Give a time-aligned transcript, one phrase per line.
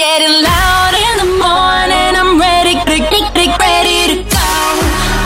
[0.00, 2.12] getting loud in the morning.
[2.20, 4.48] I'm ready, ready, ready to go.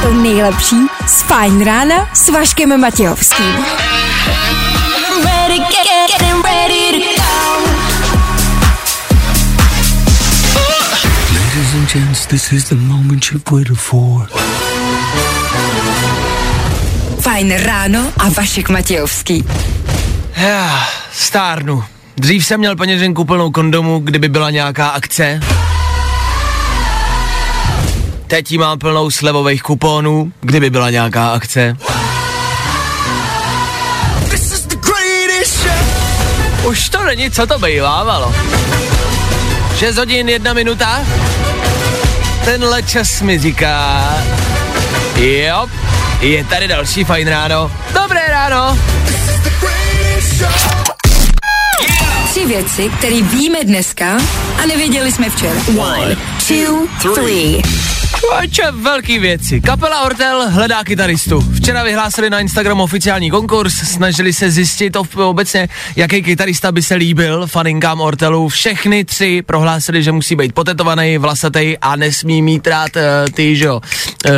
[0.02, 3.46] To nejlepší z Fajn rána s Vaškem Matějovským.
[3.46, 7.34] I'm ready, get, get, getting ready to go.
[11.34, 14.28] Ladies and gents, this is the moment you've waited for.
[17.20, 19.44] Fajn ráno a Vašek Matějovský.
[20.36, 21.93] Já stárnu.
[22.16, 25.40] Dřív jsem měl peněženku plnou kondomu, kdyby byla nějaká akce.
[28.26, 31.76] Teď jí mám plnou slevových kuponů, kdyby byla nějaká akce.
[36.64, 38.34] Už to není, co to bývávalo.
[39.78, 41.00] 6 hodin, jedna minuta.
[42.44, 44.00] Tenhle čas mi říká...
[45.16, 45.66] Jo,
[46.20, 47.70] je tady další fajn ráno.
[47.94, 48.78] Dobré ráno.
[52.34, 54.16] Tři věci, které víme dneska
[54.62, 55.60] a nevěděli jsme včera.
[55.78, 56.16] One,
[56.48, 57.62] two, three.
[58.20, 59.60] Čoče, velký věci.
[59.60, 61.40] Kapela Ortel hledá kytaristu.
[61.40, 66.94] Včera vyhlásili na Instagram oficiální konkurs, snažili se zjistit ob- obecně, jaký kytarista by se
[66.94, 68.48] líbil faninkám Ortelu.
[68.48, 73.02] Všechny tři prohlásili, že musí být potetovaný, vlasatý a nesmí mít rád uh,
[73.34, 73.80] ty, že jo,
[74.26, 74.32] uh,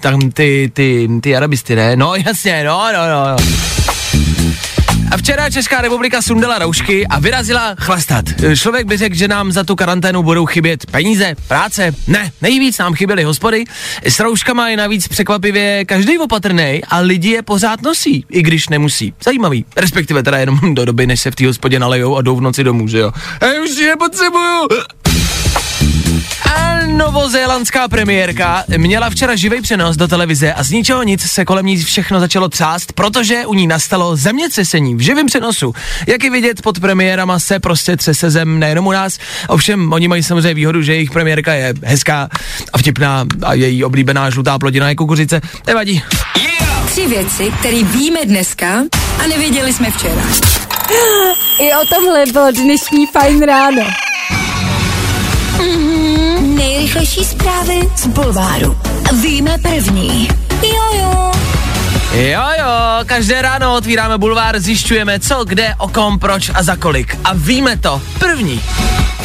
[0.00, 1.96] tam ty, ty, ty arabisty, ne?
[1.96, 3.30] No jasně, no, no, no.
[3.30, 3.81] no.
[5.10, 8.24] A včera Česká republika sundala roušky a vyrazila chlastat.
[8.56, 11.94] Člověk by řekl, že nám za tu karanténu budou chybět peníze, práce.
[12.06, 13.64] Ne, nejvíc nám chyběly hospody.
[14.02, 19.14] S rouškama je navíc překvapivě každý opatrný a lidi je pořád nosí, i když nemusí.
[19.24, 19.64] Zajímavý.
[19.76, 22.64] Respektive teda jenom do doby, než se v té hospodě nalejou a jdou v noci
[22.64, 23.12] domů, že jo.
[23.40, 24.68] A už je nepotřebuju.
[26.54, 31.66] A novozélandská premiérka měla včera živý přenos do televize a z ničeho nic se kolem
[31.66, 35.74] ní všechno začalo třást, protože u ní nastalo zemětřesení v živém přenosu.
[36.06, 39.18] Jak je vidět, pod premiérama se prostě třese zem nejenom u nás,
[39.48, 42.28] ovšem oni mají samozřejmě výhodu, že jejich premiérka je hezká
[42.72, 45.40] a vtipná a její oblíbená žlutá plodina je kukuřice.
[45.66, 46.02] Nevadí.
[46.86, 48.84] Tři věci, které víme dneska
[49.24, 50.22] a nevěděli jsme včera.
[51.60, 53.82] I o tomhle bylo dnešní Fajn ráno.
[56.94, 58.76] Nejrychlejší zprávy z Bulváru.
[59.22, 60.28] Víme první.
[60.62, 61.32] Jo, jo.
[62.12, 62.66] Jo, jo,
[63.06, 67.18] každé ráno otvíráme bulvár, zjišťujeme co, kde, o kom, proč a za kolik.
[67.24, 68.60] A víme to první.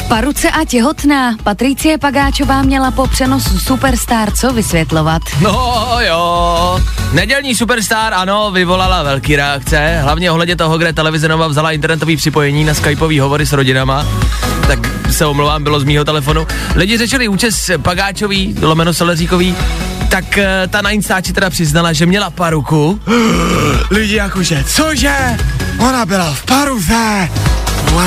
[0.07, 1.35] Paruce a těhotná.
[1.43, 5.21] Patricie Pagáčová měla po přenosu Superstar co vysvětlovat.
[5.41, 6.81] No jo,
[7.13, 12.63] nedělní superstar, ano, vyvolala velký reakce, hlavně ohledně toho, kde televize Nova vzala internetový připojení
[12.63, 14.05] na skypový hovory s rodinama,
[14.67, 14.79] tak
[15.11, 16.47] se omlouvám, bylo z mýho telefonu.
[16.75, 19.55] Lidi řečili účes Pagáčový, lomeno Soleříkový,
[20.09, 23.01] tak eh, ta na Instači teda přiznala, že měla paruku.
[23.91, 25.37] Lidi jakože, cože?
[25.79, 27.29] Ona byla v paruze.
[27.91, 28.01] Wow.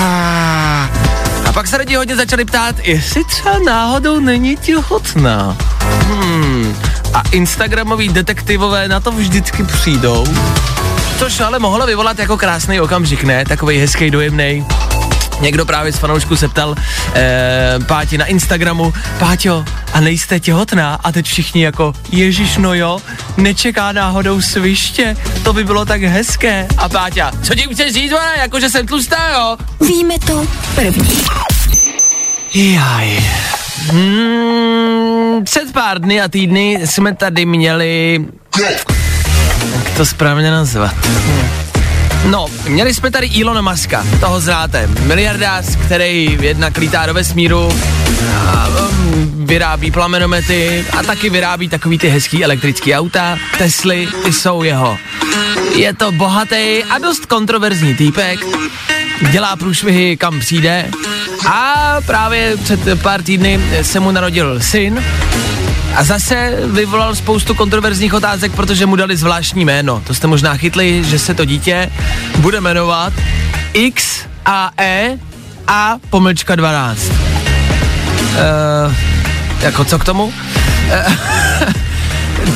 [1.47, 5.57] A pak se lidi hodně začali ptát, jestli třeba náhodou není těhotná.
[5.81, 6.77] Hmm.
[7.15, 10.27] A Instagramoví detektivové na to vždycky přijdou.
[11.19, 13.45] Což ale mohlo vyvolat jako krásný okamžik, ne?
[13.45, 14.67] Takový hezký, dojemný.
[15.41, 16.75] Někdo právě z fanoušku se ptal
[17.15, 20.95] eh, Páti na Instagramu, Páťo, a nejste těhotná?
[20.95, 22.99] A teď všichni jako, Ježíš no jo,
[23.37, 26.69] nečeká náhodou sviště, to by bylo tak hezké.
[26.77, 29.57] A Páťa, co ti chceš říct, vole, jako že jsem tlustá, jo?
[29.89, 31.25] Víme to první.
[32.55, 33.25] Jaj.
[33.91, 38.25] Hmm, před pár dny a týdny jsme tady měli...
[38.65, 38.87] Jak
[39.97, 40.95] to správně nazvat?
[42.25, 47.73] No, měli jsme tady Ilona Muska, toho znáte, miliardář, který jednak lítá do vesmíru,
[48.47, 54.63] a, um, vyrábí plamenomety a taky vyrábí takový ty hezký elektrický auta, Tesly, ty jsou
[54.63, 54.99] jeho.
[55.77, 58.41] Je to bohatý a dost kontroverzní týpek,
[59.31, 60.91] dělá průšvihy kam přijde.
[61.47, 65.05] A právě před pár týdny se mu narodil syn
[65.97, 70.03] a zase vyvolal spoustu kontroverzních otázek, protože mu dali zvláštní jméno.
[70.07, 71.91] To jste možná chytli, že se to dítě
[72.37, 73.13] bude jmenovat
[73.73, 75.19] X A E
[75.67, 77.01] A pomlčka 12.
[77.01, 78.95] Uh,
[79.61, 80.25] jako co k tomu?
[80.25, 80.33] Uh,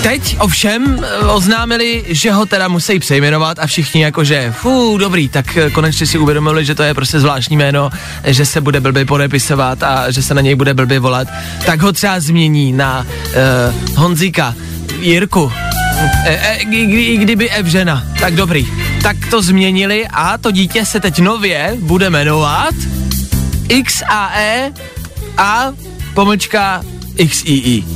[0.03, 5.57] Teď ovšem eh, oznámili, že ho teda musí přejmenovat a všichni jakože, fú, dobrý, tak
[5.57, 7.91] eh, konečně si uvědomili, že to je prostě zvláštní jméno,
[8.25, 11.29] že se bude blbě podepisovat a že se na něj bude blbě volat,
[11.67, 14.55] tak ho třeba změní na uh, Honzíka,
[15.01, 15.53] Jirku,
[16.27, 18.67] e, e, i kdyby Evžena, tak dobrý.
[19.03, 22.75] Tak to změnili a to dítě se teď nově bude jmenovat
[23.85, 24.73] XAE
[25.37, 25.73] a
[26.15, 26.83] pomlčka
[27.27, 27.85] XII.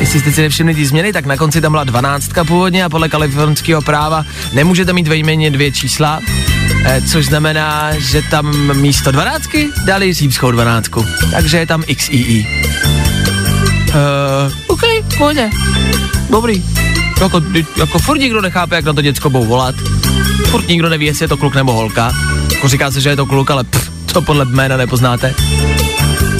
[0.00, 3.08] Jestli jste si nevšimli ty změny, tak na konci tam byla dvanáctka původně a podle
[3.08, 6.20] kalifornského práva nemůžete mít ve jméně dvě čísla.
[7.12, 12.93] což znamená, že tam místo dvanáctky dali římskou dvanáctku, takže je tam XII.
[13.94, 14.80] Uh, OK,
[15.18, 15.50] pohodě,
[16.30, 16.64] dobrý.
[17.20, 17.42] Jako,
[17.76, 19.74] jako furt nikdo nechápe, jak na to děcko budou volat.
[20.46, 22.12] Furt nikdo neví, jestli je to kluk nebo holka.
[22.54, 25.34] Jako říká se, že je to kluk, ale pff, to podle jména nepoznáte.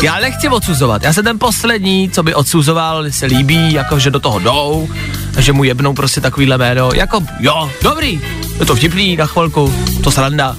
[0.02, 4.20] Já nechci odsuzovat, já jsem ten poslední, co by odsuzoval, se líbí, jako že do
[4.20, 4.88] toho jdou,
[5.36, 8.20] a že mu jebnou prostě takovýhle jméno, jako jo, dobrý,
[8.60, 10.56] je to vtipný na chvilku, to sranda.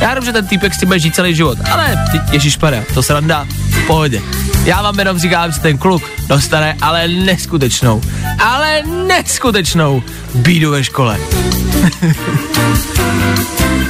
[0.00, 3.02] Já vím, že ten týpek s tím bude žít celý život, ale ty, ježišmarja, to
[3.02, 4.22] sranda, v pohodě.
[4.64, 8.02] Já vám jenom říkám, že ten kluk dostane ale neskutečnou,
[8.38, 10.02] ale neskutečnou
[10.34, 11.18] bídu ve škole.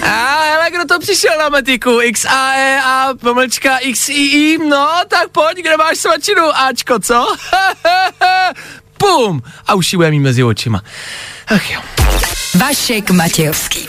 [0.03, 1.99] A hele, kdo to přišel na metiku?
[2.13, 7.37] XAE a pomlčka XII, no tak pojď, kde máš svačinu, Ačko, co?
[8.99, 9.43] Pum!
[9.67, 10.83] A už ji bude mít mezi očima.
[11.47, 11.81] Ach jo.
[12.55, 13.87] Vašek Matějovský.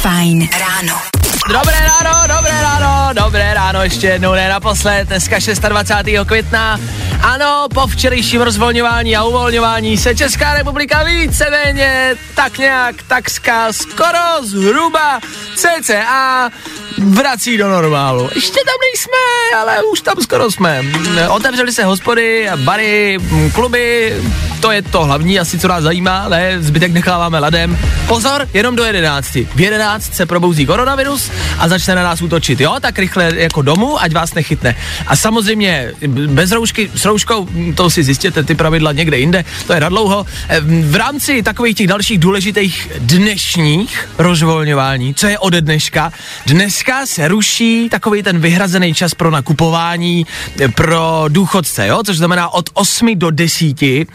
[0.00, 1.00] Fajn ráno.
[1.46, 5.36] Dobré ráno, dobré ráno, dobré ráno, ještě jednou ne naposled, dneska
[5.68, 6.26] 26.
[6.26, 6.80] května.
[7.22, 15.20] Ano, po včerejším rozvolňování a uvolňování se Česká republika víceméně tak nějak, takřka, skoro zhruba
[15.56, 16.50] cca
[16.98, 18.30] vrací do normálu.
[18.34, 20.82] Ještě tam nejsme, ale už tam skoro jsme.
[21.28, 23.18] Otevřeli se hospody, bary,
[23.52, 24.14] kluby,
[24.60, 27.78] to je to hlavní asi, co nás zajímá, ne, zbytek necháváme ladem.
[28.06, 29.28] Pozor, jenom do 11.
[29.34, 34.02] V 11 se probouzí koronavirus a začne na nás útočit, jo, tak rychle jako domů,
[34.02, 34.76] ať vás nechytne.
[35.06, 35.92] A samozřejmě
[36.26, 40.26] bez roušky, s rouškou, to si zjistěte ty pravidla někde jinde, to je na dlouho.
[40.60, 46.12] V rámci takových těch dalších důležitých dnešních rozvolňování, co je ode dneška,
[46.46, 50.26] dneska se ruší takový ten vyhrazený čas pro nakupování
[50.74, 54.06] pro důchodce, jo, což znamená od 8 do 10 eh,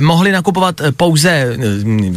[0.00, 1.56] mohli nakupovat eh, pouze eh,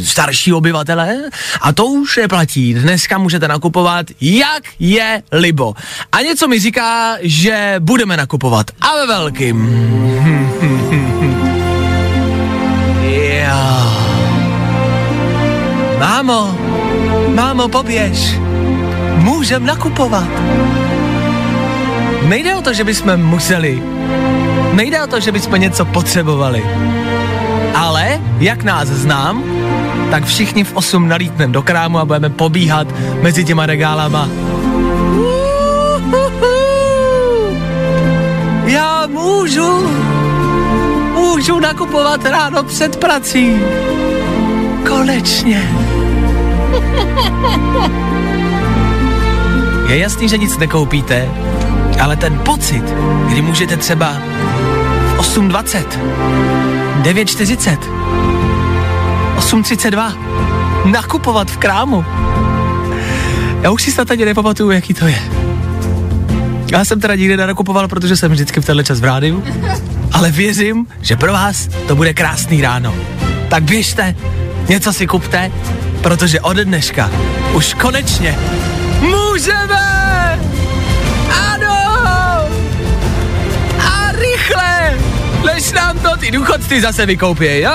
[0.04, 1.16] starší obyvatele
[1.60, 2.74] a to už neplatí.
[2.74, 5.74] Dneska můžete nakupovat jak je libo.
[6.12, 8.70] A něco mi říká, že budeme nakupovat.
[8.80, 9.68] A ve velkým.
[15.98, 16.58] Mámo,
[17.34, 18.51] mámo, poběž.
[19.22, 20.28] Můžem nakupovat.
[22.22, 23.82] Nejde o to, že bychom museli.
[24.72, 26.64] Nejde o to, že bychom něco potřebovali.
[27.74, 29.44] Ale, jak nás znám,
[30.10, 32.86] tak všichni v 8 nalítneme do krámu a budeme pobíhat
[33.22, 34.28] mezi těma regálama.
[38.64, 39.90] Já můžu,
[41.14, 43.60] můžu nakupovat ráno před prací.
[44.88, 45.70] Konečně.
[49.92, 51.28] Je jasný, že nic nekoupíte,
[52.00, 52.82] ale ten pocit,
[53.28, 54.12] kdy můžete třeba
[55.16, 55.84] v 8.20,
[57.02, 57.78] 9.40,
[59.36, 60.12] 8.32
[60.90, 62.04] nakupovat v krámu.
[63.62, 65.22] Já už si snad ani nepamatuju, jaký to je.
[66.72, 69.44] Já jsem teda nikdy nenakupoval, protože jsem vždycky v tenhle čas v rádiu,
[70.12, 72.94] ale věřím, že pro vás to bude krásný ráno.
[73.48, 74.14] Tak běžte,
[74.68, 75.52] něco si kupte,
[76.02, 77.10] protože od dneška
[77.54, 78.38] už konečně
[79.02, 80.40] můžeme!
[81.52, 81.76] Ano!
[83.78, 84.98] A rychle!
[85.46, 87.72] Než nám to ty důchodci zase vykoupí, jo?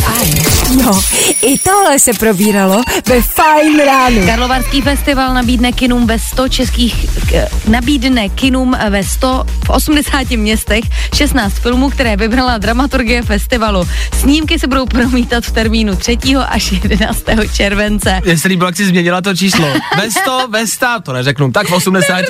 [0.00, 0.47] Fajn.
[0.76, 1.00] No,
[1.42, 4.26] i tohle se probíralo ve Fajn ráno.
[4.26, 10.84] Karlovarský festival nabídne kinům ve 100 českých, k, nabídne kinům ve 100 v 80 městech
[11.14, 13.88] 16 filmů, které vybrala dramaturgie festivalu.
[14.20, 16.18] Snímky se budou promítat v termínu 3.
[16.48, 17.22] až 11.
[17.52, 18.20] července.
[18.24, 19.68] Mně se líbilo, jak jsi změnila to číslo.
[19.96, 22.20] Ve 100, ve 100, to neřeknu, tak v 80.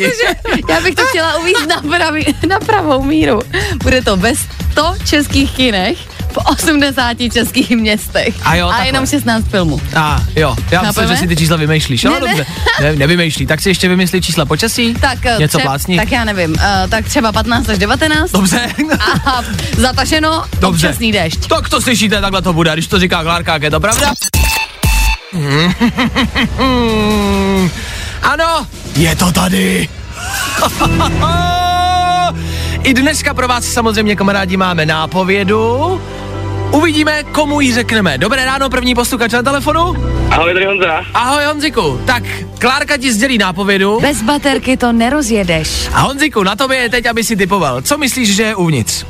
[0.68, 3.40] Já bych to chtěla uvíct na, pravý, na pravou míru.
[3.82, 5.98] Bude to ve 100 českých kinech
[6.38, 8.34] v 80 českých městech.
[8.42, 9.80] A jo, a jenom 16 filmů.
[9.96, 12.04] A jo, já myslím, že si ty čísla vymýšlíš.
[12.04, 12.20] Ne, ne.
[12.20, 12.46] dobře.
[12.80, 13.46] Ne, nevymýšlí.
[13.46, 14.94] Tak si ještě vymyslí čísla počasí.
[14.94, 15.96] Tak, eh, Něco tře- plácni.
[15.96, 18.32] tak já nevím, uh, tak třeba 15 až 19.
[18.32, 18.68] Dobře.
[19.26, 19.42] A
[19.76, 20.86] zataženo, Dobře.
[20.88, 21.46] občasný déšť.
[21.46, 24.12] Tak to slyšíte, takhle to bude, když to říká Klárka, je to pravda?
[28.22, 28.66] ano,
[28.96, 29.88] je to tady.
[32.82, 36.00] I dneska pro vás samozřejmě, kamarádi, máme nápovědu.
[36.72, 38.18] Uvidíme, komu ji řekneme.
[38.18, 39.80] Dobré ráno, první posluchač na telefonu.
[40.30, 41.04] Ahoj, tady Honza.
[41.14, 42.00] Ahoj Honziku.
[42.06, 42.22] Tak,
[42.58, 44.00] Klárka ti sdělí nápovědu.
[44.00, 45.88] Bez baterky to nerozjedeš.
[45.94, 47.82] A Honziku, na tobě je teď, aby si typoval.
[47.82, 49.04] Co myslíš, že je uvnitř?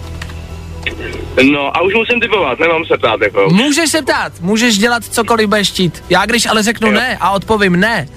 [1.52, 3.48] No a už musím typovat, nemám se ptát jako.
[3.52, 6.04] Můžeš se ptát, můžeš dělat cokoliv budeš chtít.
[6.10, 6.94] Já když ale řeknu Jo.
[6.94, 8.08] ne a odpovím ne,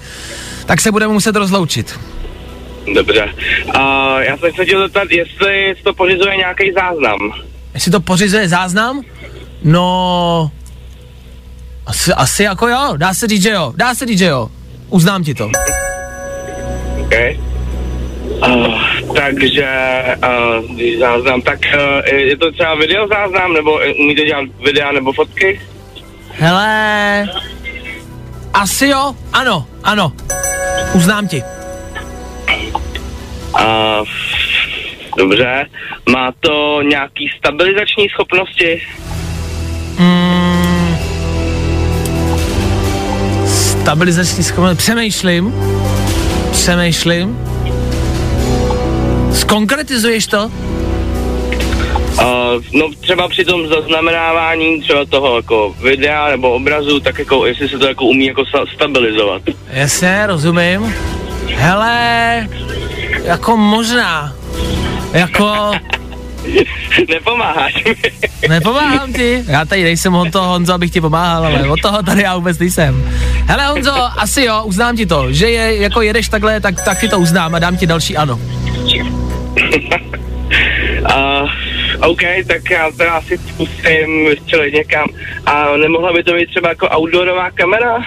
[0.66, 2.00] tak se budeme muset rozloučit.
[2.94, 3.34] Dobře.
[3.74, 7.18] A já jsem se chtěl zeptat, jestli to pořizuje nějaký záznam.
[7.74, 9.02] Jestli to pořizuje záznam?
[9.64, 10.50] No...
[11.86, 14.48] Asi, asi jako jo, dá se říct, že jo, dá se říct, že jo.
[14.88, 15.50] uznám ti to.
[17.00, 17.40] Okay.
[18.48, 18.80] Uh,
[19.14, 19.68] takže
[20.18, 25.60] uh, záznam, tak uh, je to třeba videozáznam, nebo uh, umíte dělat videa nebo fotky?
[26.30, 27.28] Hele,
[28.54, 30.12] asi jo, ano, ano,
[30.94, 31.42] uznám ti.
[33.54, 34.06] Uh,
[35.16, 35.66] dobře.
[36.10, 38.82] Má to nějaký stabilizační schopnosti?
[43.82, 45.54] Stabilizační schopnost, přemýšlím,
[46.52, 47.38] přemýšlím.
[49.32, 50.50] Skonkretizuješ to?
[52.18, 57.68] Uh, no třeba při tom zaznamenávání třeba toho jako videa nebo obrazu, tak jako jestli
[57.68, 59.42] se to jako umí jako sta- stabilizovat.
[59.72, 60.94] Jasně, rozumím.
[61.56, 62.48] Hele,
[63.24, 64.32] jako možná.
[65.12, 65.70] Jako,
[67.08, 67.94] Nepomáháš mi.
[68.48, 69.44] nepomáhám ti.
[69.48, 73.10] Já tady nejsem Honto, Honzo, abych ti pomáhal, ale od toho tady já vůbec nejsem.
[73.52, 77.08] Hele Honzo, asi jo, uznám ti to, že je, jako jedeš takhle, tak, tak ti
[77.08, 78.40] to uznám a dám ti další ano.
[81.02, 81.50] Uh,
[82.10, 85.08] OK, tak já teda asi zkusím vystřelit někam.
[85.46, 87.98] A nemohla by to být třeba jako outdoorová kamera?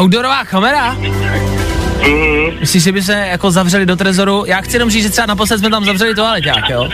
[0.00, 0.92] Outdoorová kamera?
[0.92, 2.60] Mhm.
[2.60, 4.44] Myslíš, že by se jako zavřeli do trezoru?
[4.46, 6.88] Já chci jenom říct, že třeba naposled jsme tam zavřeli toaleťák, jo?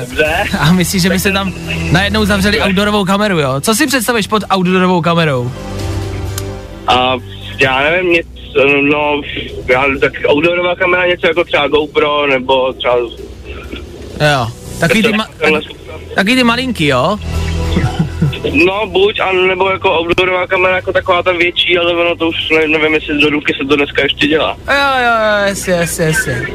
[0.00, 0.44] Dobře.
[0.58, 1.52] A myslíš, že by se tam
[1.92, 3.60] najednou zavřeli outdoorovou kameru, jo?
[3.60, 5.52] Co si představíš pod outdoorovou kamerou?
[6.86, 7.16] A
[7.60, 9.20] já nevím, něco, no,
[9.68, 12.96] já, tak outdoorová kamera něco jako třeba GoPro, nebo třeba...
[14.32, 14.46] Jo.
[14.80, 15.60] Takový ty, ma- Tenhle-
[16.14, 17.18] takový ty malinký, jo?
[18.52, 22.36] No, buď, a nebo jako outdoorová kamera jako taková ta větší, ale ono to už
[22.50, 24.56] ne, nevím, jestli do ruky se to dneska ještě dělá.
[24.68, 26.46] Jo, jo, jo, jasně, jasně, jasně.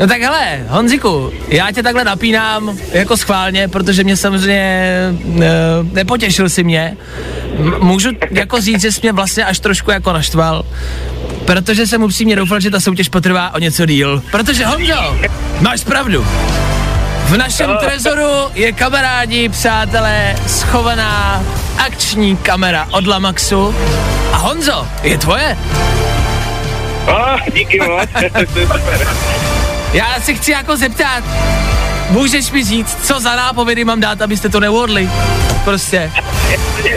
[0.00, 5.48] No tak hele, Honziku, já tě takhle napínám jako schválně, protože mě samozřejmě ne,
[5.92, 6.96] nepotěšil si mě.
[7.58, 10.64] M- můžu jako říct, že jsi mě vlastně až trošku jako naštval,
[11.44, 14.22] protože jsem upřímně doufal, že ta soutěž potrvá o něco díl.
[14.30, 15.16] Protože Honzo,
[15.60, 16.26] máš pravdu.
[17.26, 21.42] V našem trezoru je kamarádi, přátelé, schovaná
[21.78, 23.74] akční kamera od Lamaxu.
[24.32, 25.58] A Honzo, je tvoje?
[27.06, 29.08] A, díky moc, to je super.
[29.92, 31.24] Já si chci jako zeptat,
[32.10, 35.08] můžeš mi říct, co za nápovědy mám dát, abyste to nevodli?
[35.64, 36.12] Prostě.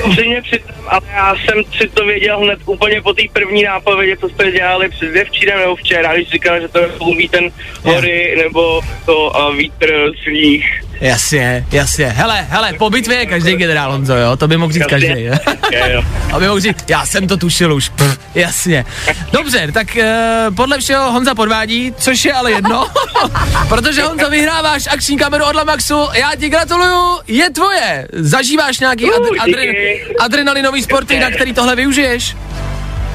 [0.05, 4.29] Upřímně přitom, ale já jsem si to věděl hned úplně po té první nápovědě, co
[4.29, 7.49] jste dělali předevčírem nebo včera, když říkal, že to umí ten
[7.83, 10.83] hory nebo to uh, vítr, sníh.
[11.01, 12.05] Jasně, jasně.
[12.07, 14.37] Hele, hele, po bitvě je každý generál, Honzo, jo?
[14.37, 15.23] To by mohl říct každý.
[15.23, 15.33] Jo.
[16.33, 17.89] Aby mohl říct, já jsem to tušil už.
[17.89, 18.85] Pff, jasně.
[19.31, 22.87] Dobře, tak uh, podle všeho Honza podvádí, což je ale jedno.
[23.69, 28.07] protože Honzo vyhráváš akční kameru od Lamaxu, já ti gratuluju, je tvoje.
[28.13, 32.35] Zažíváš nějaký adre- adre- adrenalinový sporty, na který tohle využiješ?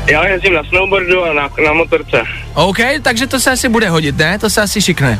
[0.06, 2.22] Já jezdím na snowboardu a na, na motorce.
[2.54, 4.38] OK, takže to se asi bude hodit, ne?
[4.38, 5.18] To se asi šikne.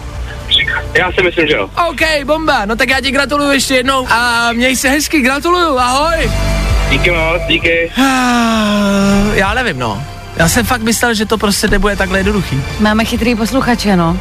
[0.95, 1.71] Já si myslím, že jo.
[1.91, 6.31] OK, bomba, no tak já ti gratuluju ještě jednou a měj se hezky, gratuluju, ahoj.
[6.91, 7.91] Díky moc, díky.
[9.35, 10.03] Já nevím, no.
[10.37, 12.63] Já jsem fakt myslel, že to prostě nebude takhle jednoduchý.
[12.81, 14.19] Máme chytrý posluchače, no.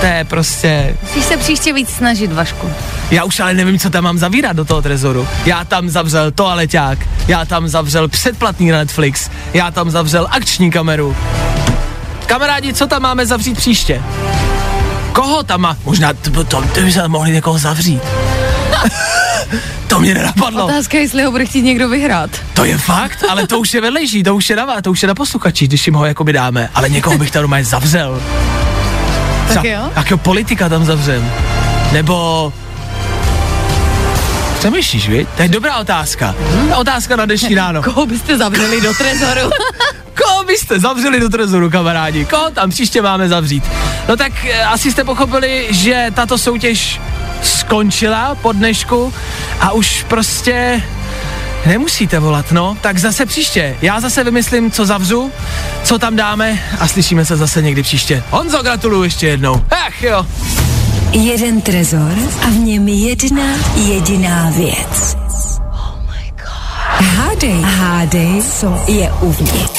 [0.00, 0.96] To je prostě...
[1.02, 2.70] Musíš se příště víc snažit, Vašku.
[3.10, 5.28] Já už ale nevím, co tam mám zavírat do toho trezoru.
[5.46, 11.16] Já tam zavřel toaleťák, já tam zavřel předplatný na Netflix, já tam zavřel akční kameru.
[12.26, 14.02] Kamarádi, co tam máme zavřít příště?
[15.14, 15.76] Koho tam má?
[15.84, 18.02] Možná to, to, to by se mohli někoho zavřít.
[19.88, 20.64] to mě nenapadlo.
[20.64, 22.30] Otázka, jestli ho bude chtít někdo vyhrát.
[22.54, 25.08] To je fakt, ale to už je vedlejší, to už je na, to už je
[25.08, 28.22] na posluchači, když jim ho jakoby dáme, ale někoho bych tam normálně zavřel.
[29.54, 29.90] Tak jo.
[29.96, 31.30] Jakého politika tam zavřem.
[31.92, 32.52] Nebo...
[34.58, 35.28] Přemýšlíš, viď?
[35.36, 36.34] To je dobrá otázka.
[36.38, 36.72] Hm?
[36.72, 37.82] Otázka na dnešní ráno.
[37.82, 39.40] Koho byste zavřeli do trezoru?
[40.44, 42.24] Koho byste zavřeli do trezoru, kamarádi?
[42.24, 43.64] Koho tam příště máme zavřít?
[44.08, 47.00] No tak e, asi jste pochopili, že tato soutěž
[47.42, 49.14] skončila po dnešku
[49.60, 50.82] a už prostě
[51.66, 52.76] nemusíte volat, no.
[52.80, 53.76] Tak zase příště.
[53.82, 55.32] Já zase vymyslím, co zavřu,
[55.84, 58.22] co tam dáme a slyšíme se zase někdy příště.
[58.30, 59.64] Honzo, gratuluju ještě jednou.
[59.70, 60.26] Ach jo.
[61.12, 63.44] Jeden trezor a v něm jedna
[63.86, 65.16] jediná věc.
[65.70, 67.06] Oh my god.
[67.06, 69.73] Hádej, hádej, co je uvnitř.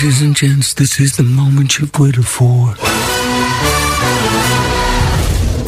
[0.00, 2.74] Ladies and gents, this is the moment you've waited for.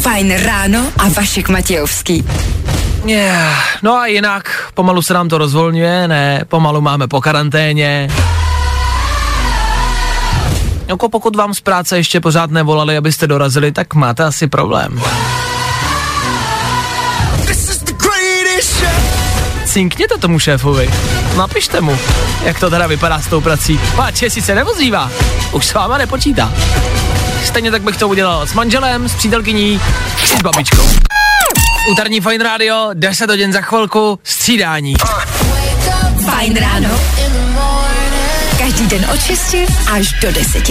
[0.00, 2.24] Fajn ráno a Vašek Matějovský.
[3.04, 3.56] Yeah.
[3.82, 8.10] No a jinak, pomalu se nám to rozvolňuje, ne, pomalu máme po karanténě.
[10.88, 15.02] Jako pokud vám z práce ještě pořád nevolali, abyste dorazili, tak máte asi problém.
[19.72, 20.90] Cinkněte tomu šéfovi.
[21.36, 21.98] Napište mu,
[22.44, 23.80] jak to teda vypadá s tou prací.
[23.96, 25.10] Páč, jestli se neozývá,
[25.52, 26.52] už s váma nepočítá.
[27.44, 29.80] Stejně tak bych to udělal s manželem, s přítelkyní,
[30.24, 30.88] s babičkou.
[31.92, 34.94] Úterní Fine Radio, 10 hodin za chvilku, střídání.
[36.24, 36.88] Fajn ráno.
[38.92, 39.56] Den od 6
[39.92, 40.70] až do 10.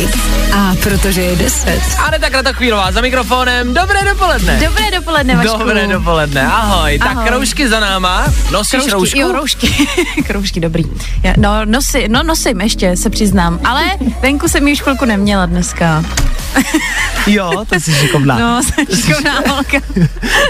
[0.54, 1.82] A protože je 10.
[2.08, 4.60] Aneta Kratochvílová za mikrofonem, dobré dopoledne.
[4.68, 5.58] Dobré dopoledne, Vašku.
[5.58, 7.00] Dobré dopoledne, ahoj.
[7.00, 7.30] Tak Ahoj.
[7.30, 9.20] roušky za náma, nosíš Kroužky, roušku?
[9.20, 9.88] jo, roušky.
[10.28, 10.84] kroužky, dobrý.
[11.24, 13.60] Já, no, nosi, no, nosím ještě, se přiznám.
[13.64, 13.84] Ale
[14.22, 16.04] venku jsem ji už chvilku neměla dneska.
[17.28, 18.40] Jo, to jsi šikovná.
[18.40, 19.78] No, jsem šikovná holka.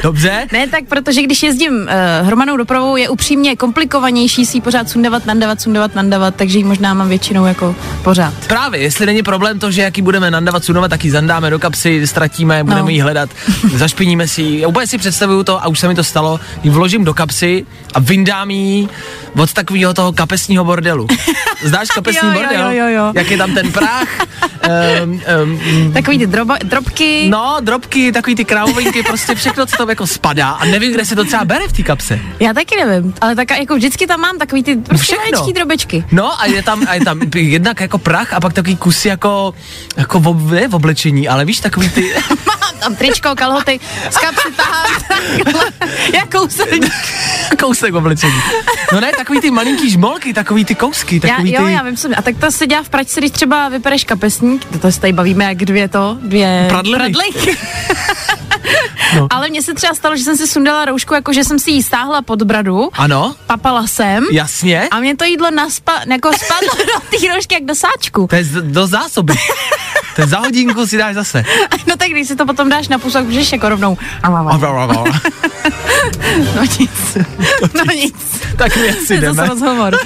[0.04, 0.48] Dobře?
[0.51, 5.25] Ne, tak protože když jezdím uh, hromadnou dopravou, je upřímně komplikovanější si ji pořád sundavat,
[5.25, 7.61] nandavat, sundavat, nandavat, takže ji možná mám většinou jako
[8.03, 8.34] pořád.
[8.48, 12.08] Právě, jestli není problém to, že jaký budeme nandavat, sunovat, tak ji zandáme do kapsy,
[12.08, 12.89] ztratíme, budeme No.
[12.89, 13.30] ji hledat,
[13.75, 14.65] zašpiníme si ji.
[14.65, 18.00] Úplně si představuju to, a už se mi to stalo, ji vložím do kapsy a
[18.00, 18.88] vyndám ji
[19.41, 21.08] od takového toho kapesního bordelu.
[21.65, 22.72] Znáš kapesní jo, bordel?
[22.72, 23.12] jo, jo, jo.
[23.15, 24.08] Jak je tam ten prach?
[25.03, 27.27] um, um, Takový ty drobo, drobky.
[27.30, 31.15] No, drobky, takový ty krávovinky, prostě všechno, co tam jako spadá a nevím, kde se
[31.15, 32.20] to třeba bere v té kapse.
[32.39, 35.51] Já taky nevím, ale tak jako vždycky tam mám takový ty prostě Všechno.
[35.51, 36.06] drobečky.
[36.12, 39.53] No a je tam, a je tam jednak jako prach a pak takový kusy jako,
[39.98, 42.13] jako v, ne v oblečení, ale víš, takový ty,
[42.82, 44.86] tam tričko, kalhoty, z kapsy tahám,
[45.44, 46.92] takhle, úselník.
[47.60, 48.42] kousek oblečení.
[48.94, 51.72] No ne, takový ty malinký žmolky, takový ty kousky, Já, takový jo, ty...
[51.72, 54.80] já vím, co, a tak to se dělá v pračce, když třeba vypereš kapesník, to,
[54.80, 56.98] to se tady bavíme jak dvě to, dvě Pradliny.
[56.98, 57.58] pradlejky.
[59.16, 59.28] No.
[59.30, 61.84] Ale mně se třeba stalo, že jsem si sundala roušku, jako že jsem si ji
[61.84, 64.88] stáhla pod bradu, Ano, papala jsem jasně.
[64.92, 66.70] a mě to jídlo naspa, jako spadlo
[67.12, 68.28] do té roušky jak do sáčku.
[68.30, 69.34] To je z- do zásoby.
[70.15, 71.44] To je za hodinku si dáš zase.
[71.88, 73.98] No tak když si to potom dáš na pusok, můžeš jako rovnou.
[76.56, 77.18] No nic.
[77.74, 78.15] No nic.
[78.56, 79.48] tak my asi to jdeme.
[79.48, 79.98] rozhovor.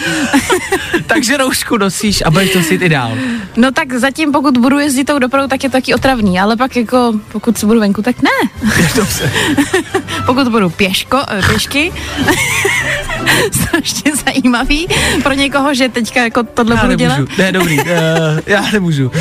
[1.07, 3.17] Takže roušku nosíš a budeš nosit i dál.
[3.57, 6.75] No tak zatím, pokud budu jezdit tou dopravou, tak je to taky otravný, ale pak
[6.75, 8.29] jako, pokud se budu venku, tak ne.
[8.95, 9.31] Dobře.
[10.25, 11.91] Pokud budu pěško, eh, pěšky,
[13.51, 14.87] strašně zajímavý
[15.23, 17.15] pro někoho, že teďka jako tohle Já budu dělat.
[17.17, 17.31] nemůžu.
[17.37, 17.85] Ne, dobrý, uh,
[18.45, 19.07] já nemůžu.
[19.07, 19.13] Uh,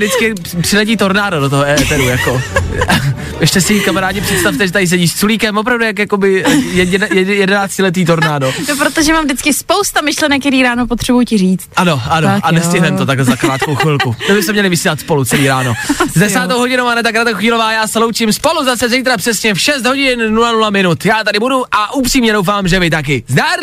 [0.00, 2.42] to vždycky přiletí tornádo do toho éteru, jako.
[3.40, 8.04] Ještě si kamarádi představte, že tady sedíš s culíkem, opravdu jak jakoby jedina- jed- jedenáctiletý
[8.04, 8.52] tornádo.
[8.68, 11.68] No, protože mám vždycky spousta myšlenek, který ráno potřebuji ti říct.
[11.76, 14.16] Ano, ano, Tak a nestihnem to takhle za krátkou chvilku.
[14.28, 15.74] My bychom měli vysílat spolu celý ráno.
[16.14, 16.38] Z 10.
[16.50, 16.58] jo.
[16.58, 21.04] hodinou Aneta Kratochvílová, já se loučím spolu zase zítra přesně v 6 hodin 00 minut.
[21.06, 23.24] Já tady budu a upřímně doufám, že vy taky.
[23.28, 23.58] Zdar!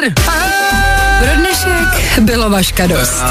[1.20, 3.24] Pro dnešek bylo vaška dost.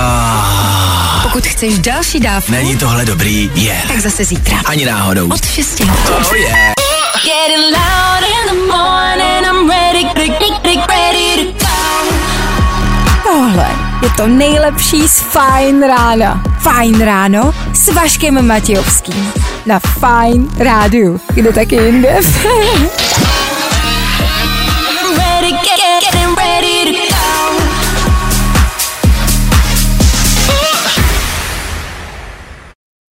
[1.23, 3.51] Pokud chceš další dávku, Není tohle dobrý?
[3.55, 3.83] Je.
[3.89, 4.59] tak zase zítra.
[4.65, 5.29] Ani náhodou.
[5.33, 5.81] Od 6.
[5.81, 6.73] Oh yeah.
[7.25, 9.47] Getting loud in the morning.
[9.47, 12.13] I'm ready, ready, ready to go.
[13.23, 13.69] Tohle
[14.03, 16.43] je to nejlepší z Fajn rána.
[16.59, 19.33] Fajn ráno s Vaškem Matějovským.
[19.67, 21.21] Na Fajn rádiu.
[21.35, 22.17] Kde taky jinde?